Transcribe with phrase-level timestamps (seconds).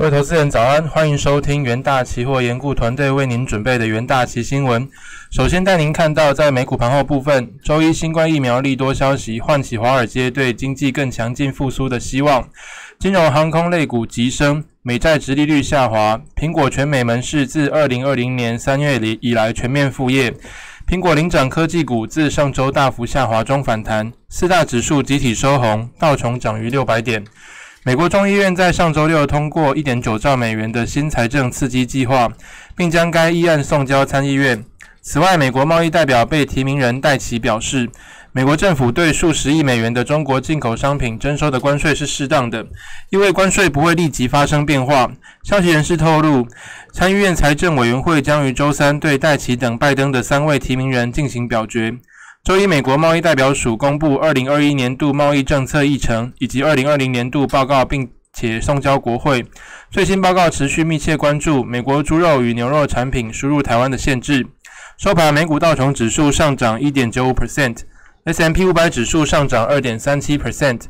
[0.00, 4.88] 各位投资人早安，欢迎收听元大期货研顾团队为您准备的元大期新闻。
[5.30, 12.48] 首先带您看到，在美股盘后部分，周一新冠疫苗利多消息唤起华尔街对经济更强劲复苏的希望，
[12.98, 20.32] 金融航空类股急升，美债直利率下滑，苹果全美门市自二零二零年三月里以来全面复业，
[20.88, 27.22] 苹果领涨科技股自上周大幅下滑中反弹，四大指数集体收红，道琼涨逾六百点。
[27.82, 32.30] 美国众议院在上周六通过1.9兆美元的新财政刺激计划，
[32.76, 34.62] 并将该议案送交参议院。
[35.00, 37.88] 此外，美国贸易代表被提名人戴奇表示，
[38.32, 42.66] 美国政府对数十亿美元的中国进口商品征收的关税是适当的，
[43.08, 45.10] 因为关税不会立即发生变化。
[45.42, 46.46] 消息人士透露，
[46.92, 51.94] 参议院财政委员会将于周三对戴奇等拜登的三位提名人进行表决。
[52.42, 59.44] 周一，美国贸易代表署公布二零二一年度贸易政策议程以及二零二零年度报告，并且送交国会。
[59.90, 64.46] 最新报告持续密切关注美国猪肉与牛肉产品输入台湾的限制。
[64.96, 70.84] 收盘，美股道琼指数上涨一点九五 percent，S M P 五百指数上涨二点三七 percent，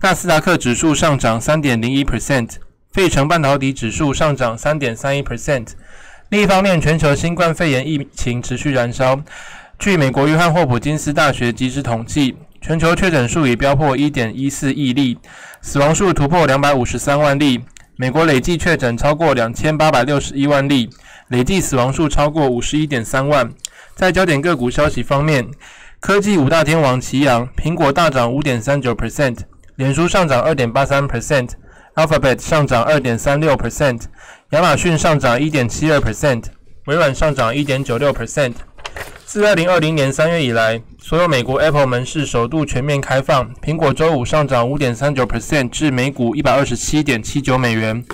[0.00, 2.50] 纳斯达克指数上涨三点零一 percent，
[2.92, 5.72] 费城半导体指数上涨三点三一 percent。
[6.30, 9.20] 另一方面，全球新冠肺炎疫情持续燃烧。
[9.78, 15.18] 据美国约翰霍普金斯大学及时统计，全球确诊数已飙破一点一四亿例，
[15.60, 17.60] 死亡数突破两百五十三万例。
[17.96, 20.88] 美国累计确诊超过两千八百六十一万例，
[21.28, 23.52] 累计死亡数超过五十一点三万。
[23.94, 25.46] 在焦点个股消息方面，
[26.00, 29.38] 科技五大天王齐扬，苹果大涨五点三九 percent，
[29.76, 34.00] 脸书上涨二点八三 percent，Alphabet 上涨二点三六 percent，
[34.50, 36.44] 亚马逊上涨一点七二 percent，
[36.86, 38.54] 微软上涨一点九六 percent。
[39.34, 43.52] 自二零二零年三月以来，所有美国 Apple 门市首度全面开放。
[43.56, 48.04] 苹果周五上涨五点三九 percent 至每股一百二十七点七九美元。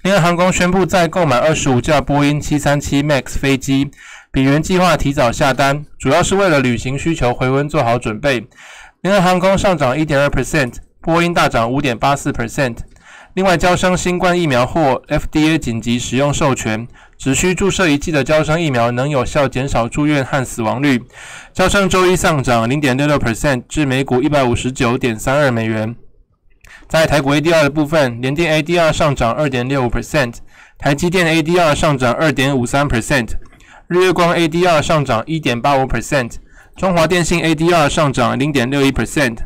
[0.00, 3.90] 联合航空宣布再购买二十五架波音七三七 MAX 飞机，
[4.30, 8.46] 比原计划提早下单，主要是为了旅行需求回温做好准备。
[9.02, 12.78] 联合航空上涨一点二 percent，波音大涨五点八四 percent。
[13.34, 21.02] 另外，交生新冠疫苗获 FDA 紧急使用授权，只需注射一剂的交生疫苗能有效减少住院和死亡率。
[21.54, 25.96] 交生周一上涨零点六六 percent 至每股一百五十九点三二美元。
[26.86, 30.34] 在台股 ADR 的部分，联电 ADR 上涨二点六五 percent，
[30.76, 33.28] 台积电 ADR 上涨二点五三 percent，
[33.88, 36.32] 日月光 ADR 上涨一点八五 percent，
[36.76, 39.38] 中华电信 ADR 上涨零点六一 percent。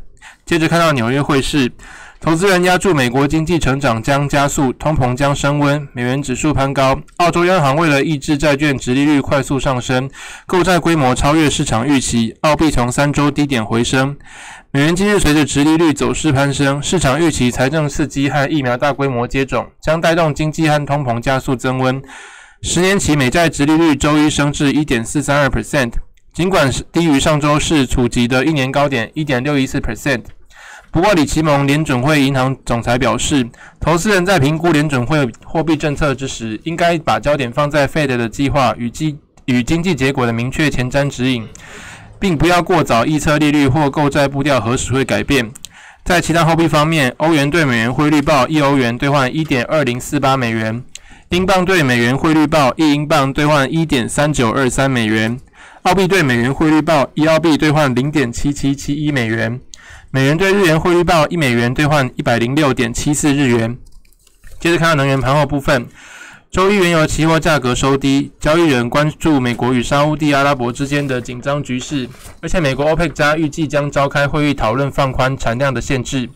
[0.44, 1.70] 接着看到纽约汇市。
[2.18, 6.98] 投资人压住美国经济成长将加速，通膨将升温，美元指数攀高。
[7.18, 10.10] 澳洲央行为了抑制债券直利率快速上升，
[10.46, 14.16] 购债规模超越市场预期，澳币从三周低点回升。
[14.72, 22.02] 美元今日随着直利率走势攀升，市场预期财政刺激和疫苗大规模接种将带动经济和通膨加速增温。
[22.62, 25.92] 十年期美债直利率周一升至一点四三二 percent，
[26.32, 30.22] 尽管是低于上周是触及的一年高点一点六一四 percent。
[30.90, 33.46] 不过，李奇蒙联准会银行总裁表示，
[33.78, 41.46] 投资人在评估联准会货币政策之时，应该把焦点放在 Fed 的计划与经与经济结果的明确前瞻指引，
[42.18, 45.50] 并不要过早预测利率或购债步调何时会改变。
[46.02, 50.82] 在其他货币方面，欧元对美元汇率报一欧元兑换一点二零四八美元，
[51.28, 55.38] 英镑对美元汇率报一英镑兑换一点三九二三美元，
[55.82, 59.60] 澳币对美元汇率报一澳币兑换零点七七七一美元。
[60.16, 63.76] 美元对日元汇率报一美元兑换一百零六点七四日元。
[64.58, 65.86] 接着看到能源盘后部分，
[66.50, 72.08] 周一原油期货价格收低，交易人关注美国与沙地阿拉伯之间的紧张局势，
[72.40, 76.30] 而且美国 OPEC 加预计将召开会议讨论放宽产量的限制。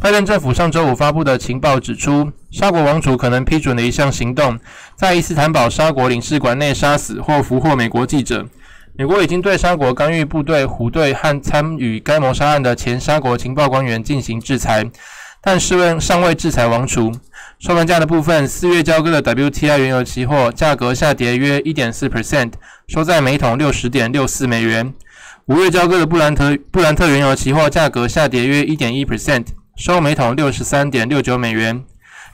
[0.00, 4.58] 拜登政府上周五发布的情报指出，沙国王储可能批准了一项行动，
[4.96, 8.44] 在伊斯坦堡沙国领事馆内杀死或俘获美国记者。
[9.00, 14.84] 美国已经对沙国干预部队虎队和参与该谋杀案的前沙国情报官员进行制裁，
[15.40, 17.10] 但是未尚未制裁王储。
[17.58, 22.52] 收盘价的部分，四月交割的 WTI 原油期货价格下跌约一点四 percent，
[22.88, 24.92] 收在每桶六十点六四美元。
[25.46, 29.46] 五月交割的布兰特布兰特原油期货价格下跌约一点一 percent，
[29.76, 31.82] 收每桶六十三点六九美元。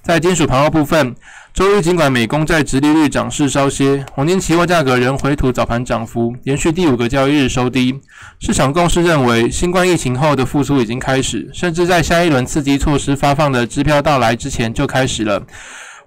[0.03, 1.15] 在金属盘后部分。
[1.56, 7.99] 周日，尽管美工债直利率涨势稍歇，黄金期货价格仍回吐早盘涨幅，连续第五个交易日收低。
[8.38, 15.43] 市场共识认为，新冠疫情后的复苏已经开始，甚至在下一轮刺激措施发放的支票到来之前就开始了。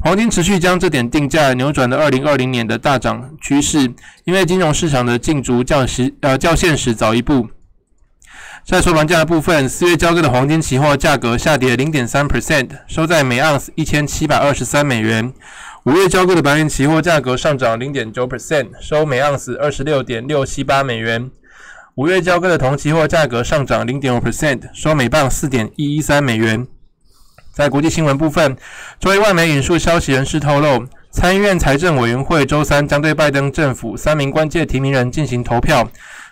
[0.02, 3.92] 黄金持续将这点定价扭转了二零二零年的大涨趋势，
[4.26, 7.48] 因为金融市场的竞逐较实呃较现实早一步。
[8.70, 15.34] 在收盘价的部分，四月交割的黄金期货价格下跌零点三 percent，收在每盎司一千七百二十三美元。
[15.86, 21.32] 五月交割的白银期货价格上涨零点九 percent，收每盎司二十六点六七八美元。
[21.96, 26.68] 五月交割的铜期货价格上涨零点五 percent，收每磅四点一一三美元。
[27.52, 28.56] 在国际新闻部分，
[29.00, 35.90] 周一外媒引述消息人士透露，参议院财政委员会周三将对拜登政府三名关键提名人进行投票。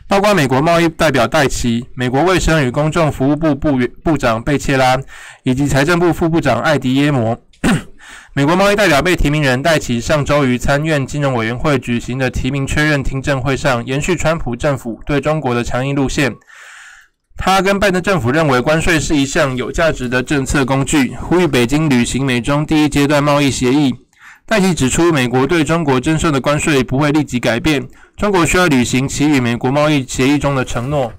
[0.08, 4.98] 包括美国贸易代表戴奇、美国卫生与公众服务部部部长贝切拉
[5.44, 7.38] 以及财政部副部长艾迪耶摩。
[8.34, 16.34] 美国贸易代表被提名人戴奇上周于参院金融委员会举行的提名确认听证会上，延续川普政府对中国的强硬路线。
[17.36, 23.94] 他跟拜登政府认为关税是一项有价值的政策工具，呼吁北京履行美中第一阶段贸易协议。
[24.50, 27.86] 戴奇指出，美国对中国征收的关税不会立即改变，
[28.16, 31.12] 中国需要履行其与美国贸易协议中的承诺。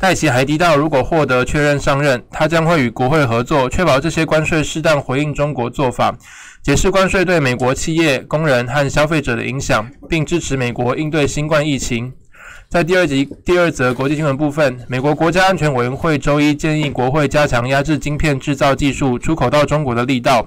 [0.00, 6.12] 戴奇还提到，如果获得确认上任，他将会与国会合作，确保这些关税适当回应中国做法，
[6.60, 12.12] 解释关税对美国企业、工人和消费者的影响，并支持美国应对新冠疫情。
[12.68, 20.44] 在第二集第二则国际新闻部分，美国国家安全委员会周一建议国会加强压制晶片制造技术出口到中国的力道，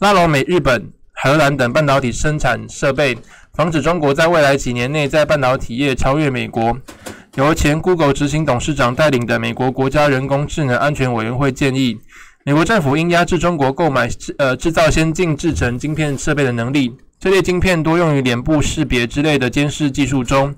[0.00, 0.92] 拉拢美、日本。
[1.22, 3.16] 荷兰等半导体生产设备，
[3.54, 6.76] 防止中国在未来几年内在半导体业超越美国。
[7.36, 11.98] 由前 Google 执行董事长带领的美国国家人工智能安全委员会建议，
[12.44, 16.94] 美国政府应压制中国购买制呃制造先进制成晶片设备的能力。
[17.26, 20.54] 这类晶片多用于脸部识别之类的监视技术中。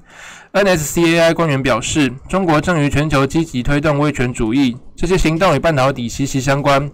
[0.52, 6.90] NSCAI 官员表示，中国正于全球积极推动威权主义，这些行动与半导体息息相关。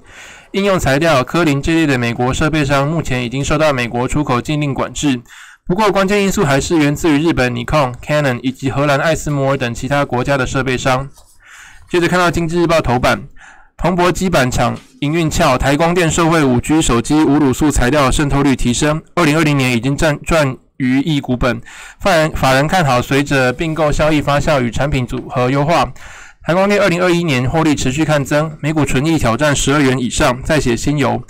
[0.52, 5.20] 应用材料科林这类的美国设备商目前已经受到美国出口禁令管制，
[5.66, 11.08] 不过关键因素还是源自于日本尼康、Canon 以及荷兰艾斯摩尔等其他国家的设备商。
[11.90, 13.24] 接着看到经济日报头版，
[13.76, 21.60] 鹏博基板厂营运俏，台光电社会五 G 手机无卤素材料渗透率提升，二零二零年已经占赚逾亿股本。
[22.00, 25.92] 法人法人看好，随着并购效益发酵与产品组合优化。
[26.46, 31.22] 台光电二零二一年获利持续看增，每股纯益挑战十二元以上，再写新油。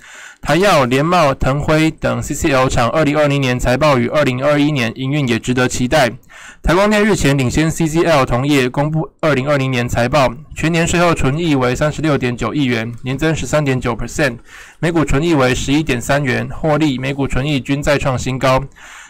[0.44, 6.10] 台药、联茂、腾辉等 CCL 厂二零二零年财报与二零二一年营运也值得期待。
[6.62, 14.36] 台光电日前领先 CCL 同业公布二零二零年财报，全年税后纯益为三十六点九亿元，年增十三点九 percent，
[14.80, 18.62] 每股纯益为十一点三元，获利每股纯益均再创新高。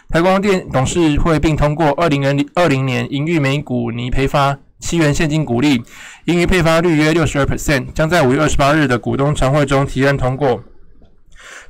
[0.09, 4.57] 台光电董事会并通过二零二零年营运每股拟配发。
[4.79, 5.83] 七元现金股利，
[6.25, 10.63] 盈余配发率约六十二 percent，将在五月二十八日的股东常会中提案通过。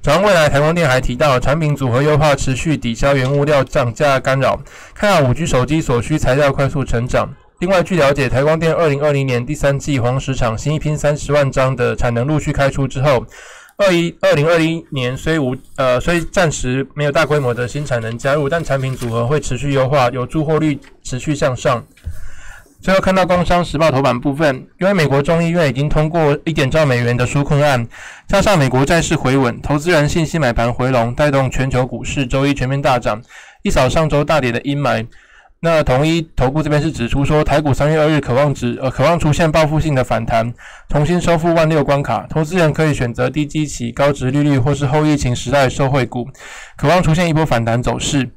[0.06, 4.62] 展望未来，台光电还提到，产品组合优化持续抵消原物料涨价干扰，
[4.94, 7.28] 看好五 G 手机所需材料快速成长。
[7.57, 13.25] 另外，据了解，台光电二零二零年第三季黄石厂新一批三十万张的产能陆续开出之后，
[13.78, 21.84] 二一二零二一年虽无呃虽暂时没有大规模的新产能加入，但产品组合会持续优化，有助获利持续向上。
[22.86, 27.84] 最后看到《工商时报》头版部分，因为美国众议院已经通过一点兆美元的纾困案，
[28.28, 33.20] 加上美国债市回稳，投资人信心买盘回笼，带动全球股市周一全面大涨，
[33.64, 35.04] 一扫上周大跌的阴霾。
[35.62, 40.54] 那同一投顾这边是指出说，台股三月二日渴望指呃渴望出现报复性的反弹，
[40.90, 46.28] 重新收复万六关卡，投资人可以选择低基期、高值利率或是后疫情时代受惠股，
[46.78, 48.30] 渴望出现一波反弹走势。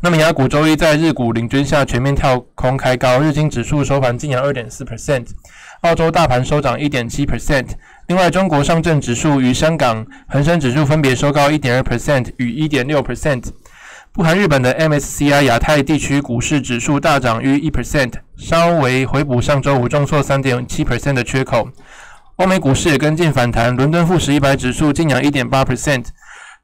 [0.00, 5.26] 那么，雅股周一在日股领军下全面跳空开高，日经指数收盘净扬二点四 percent，
[5.80, 7.66] 澳洲大盘收涨一点七 percent。
[8.06, 13.44] 另外，中国上证指数与香港恒生指数分别收高一点二 percent 与一点六 percent。
[14.12, 21.68] 不含日本的 MSCI 亚太地区股市指数大涨逾一 percent，稍微回补上周五重挫三点七 percent 的缺口。
[22.36, 26.06] 欧美股市也跟进反弹，伦敦富时一百指数净扬一点八 percent，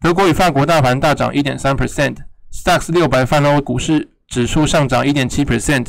[0.00, 2.16] 德国与法国大盘大涨一点三 percent。
[2.54, 5.88] Stocks 六百泛欧股市指数上涨一点七 percent，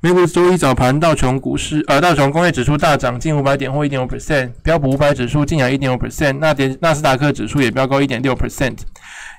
[0.00, 8.76] 美股周一早盘道琼股市呃道琼工业指数大涨近五百点或一点五 percent，标普五百指数净扬一点五 percent，纳跌纳斯达克指数也飙高一点六 percent。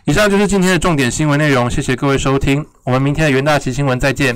[0.06, 4.36] 以上就是今天的重点新闻内容，谢谢各位收听，我们明天的元大旗新闻再见。